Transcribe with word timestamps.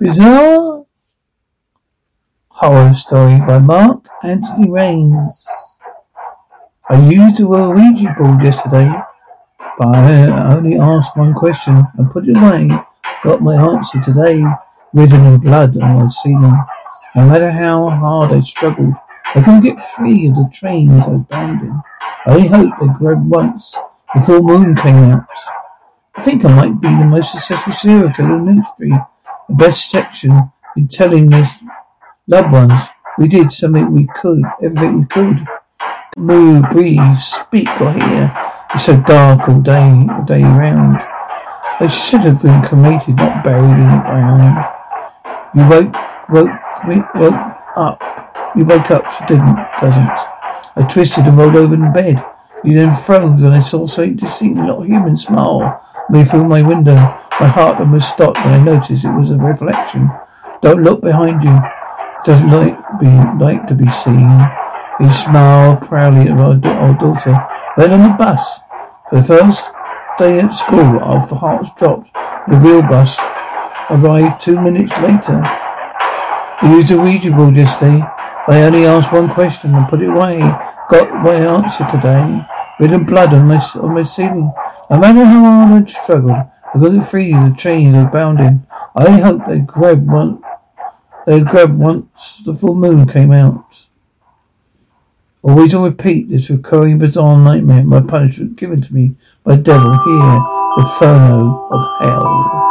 Bizarre 0.00 0.86
Horror 2.48 2.92
Story 2.94 3.38
by 3.38 3.58
Mark 3.58 4.08
Anthony 4.24 4.68
Rains. 4.68 5.48
I 6.90 7.00
used 7.00 7.38
a 7.38 7.46
Ouija 7.46 8.12
board 8.18 8.42
yesterday, 8.42 8.92
but 9.78 9.86
I 9.86 10.56
only 10.56 10.76
asked 10.76 11.16
one 11.16 11.32
question 11.32 11.86
and 11.96 12.10
put 12.10 12.26
it 12.26 12.36
away. 12.36 12.70
Got 13.22 13.42
my 13.42 13.54
answer 13.54 14.00
today, 14.00 14.44
written 14.92 15.26
in 15.26 15.38
blood 15.38 15.80
on 15.80 16.00
my 16.00 16.08
ceiling. 16.08 16.58
No 17.14 17.28
matter 17.28 17.52
how 17.52 17.88
hard 17.88 18.32
I 18.32 18.40
struggled, 18.40 18.94
I 19.26 19.42
couldn't 19.42 19.60
get 19.60 19.80
free 19.80 20.26
of 20.26 20.34
the 20.34 20.50
trains 20.52 21.06
I 21.06 21.10
was 21.10 21.22
bound 21.22 21.62
in. 21.62 21.82
I 22.26 22.34
only 22.34 22.48
hoped 22.48 22.80
they 22.80 22.88
grabbed 22.88 23.30
once 23.30 23.76
before 24.12 24.40
the 24.40 24.42
full 24.42 24.58
moon 24.58 24.74
came 24.74 25.04
out. 25.04 25.28
I 26.16 26.22
think 26.22 26.44
I 26.44 26.52
might 26.52 26.80
be 26.80 26.88
the 26.88 27.04
most 27.04 27.30
successful 27.30 27.72
serial 27.72 28.12
killer 28.12 28.36
in 28.38 28.58
history. 28.58 28.90
Best 29.48 29.90
section 29.90 30.50
in 30.76 30.88
telling 30.88 31.30
his 31.30 31.58
loved 32.26 32.52
ones 32.52 32.80
we 33.18 33.28
did 33.28 33.52
something 33.52 33.92
we 33.92 34.08
could, 34.16 34.42
everything 34.62 35.00
we 35.00 35.06
could. 35.06 35.46
Move, 36.16 36.64
breathe, 36.70 37.14
speak 37.14 37.68
or 37.80 37.92
hear. 37.92 38.32
It's 38.74 38.86
so 38.86 39.00
dark 39.00 39.48
all 39.48 39.60
day, 39.60 40.06
all 40.10 40.24
day 40.24 40.42
round. 40.42 40.98
I 41.80 41.88
should 41.88 42.22
have 42.22 42.42
been 42.42 42.62
cremated, 42.62 43.16
not 43.16 43.44
buried 43.44 43.78
in 43.78 43.86
the 43.86 44.02
ground. 44.02 44.64
You 45.54 45.68
woke, 45.68 45.94
woke 46.30 47.14
woke 47.14 47.56
up. 47.76 48.02
You 48.56 48.64
wake 48.64 48.90
up, 48.90 49.10
she 49.10 49.26
didn't, 49.26 49.56
doesn't. 49.80 50.10
I 50.76 50.86
twisted 50.90 51.26
and 51.26 51.36
rolled 51.36 51.56
over 51.56 51.74
in 51.74 51.92
bed. 51.92 52.24
You 52.64 52.74
then 52.74 52.96
froze 52.96 53.42
and 53.42 53.54
I 53.54 53.60
saw 53.60 53.86
something 53.86 54.16
distinct, 54.16 54.56
not 54.56 54.86
human 54.86 55.16
smile 55.16 55.84
me 56.10 56.24
through 56.24 56.44
my 56.44 56.62
window. 56.62 56.94
My 57.40 57.48
heart 57.48 57.80
almost 57.80 58.10
stopped 58.10 58.38
when 58.44 58.54
I 58.54 58.62
noticed 58.62 59.04
it 59.04 59.12
was 59.12 59.30
a 59.30 59.36
reflection. 59.36 60.10
Don't 60.60 60.82
look 60.82 61.00
behind 61.00 61.42
you. 61.42 61.60
Doesn't 62.24 62.50
like 62.50 62.78
be 63.00 63.08
like 63.42 63.66
to 63.66 63.74
be 63.74 63.90
seen. 63.90 64.30
He 64.98 65.12
smiled 65.12 65.82
proudly 65.82 66.30
at 66.30 66.38
our 66.38 66.88
old 66.88 66.98
daughter. 66.98 67.46
Then 67.76 67.92
on 67.92 68.10
the 68.10 68.16
bus. 68.16 68.60
For 69.10 69.16
the 69.16 69.22
first 69.22 69.68
day 70.18 70.40
at 70.40 70.48
school, 70.48 70.98
our 71.00 71.20
hearts 71.20 71.70
dropped. 71.76 72.14
The 72.48 72.56
real 72.56 72.82
bus 72.82 73.18
arrived 73.90 74.40
two 74.40 74.60
minutes 74.60 74.92
later. 75.00 75.42
We 76.62 76.70
used 76.76 76.90
a 76.92 76.98
Ouija 76.98 77.30
board 77.30 77.56
yesterday. 77.56 78.00
I 78.46 78.62
only 78.62 78.86
asked 78.86 79.12
one 79.12 79.28
question 79.28 79.74
and 79.74 79.88
put 79.88 80.00
it 80.00 80.08
away. 80.08 80.38
Got 80.88 81.10
my 81.24 81.34
answer 81.34 81.86
today. 81.90 82.46
Written 82.80 83.04
blood 83.04 83.32
on 83.32 83.46
my 83.46 83.62
on 83.76 83.94
my 83.94 84.02
ceiling. 84.02 84.52
No 84.90 84.98
matter 84.98 85.24
how 85.24 85.66
hard 85.68 85.82
I 85.82 85.86
struggled, 85.86 86.32
I 86.74 86.78
got 86.78 87.08
free 87.08 87.32
of 87.32 87.50
the 87.50 87.56
chains 87.56 87.94
I 87.94 88.02
was 88.02 88.12
bound 88.12 88.40
in. 88.40 88.66
I 88.96 89.06
only 89.06 89.22
hoped 89.22 89.48
they'd 89.48 89.66
grab 89.66 90.10
one. 90.10 90.42
They'd 91.26 91.46
grab 91.46 91.78
once 91.78 92.42
the 92.44 92.52
full 92.52 92.74
moon 92.74 93.06
came 93.06 93.30
out. 93.32 93.86
Always 95.42 95.74
on 95.74 95.84
repeat 95.84 96.30
this 96.30 96.50
recurring 96.50 96.98
bizarre 96.98 97.36
nightmare, 97.36 97.84
my 97.84 98.00
punishment 98.00 98.56
given 98.56 98.80
to 98.80 98.94
me 98.94 99.14
by 99.44 99.56
devil 99.56 99.92
here, 99.92 100.40
the 100.76 100.76
inferno 100.78 101.68
of 101.70 102.00
hell. 102.00 102.63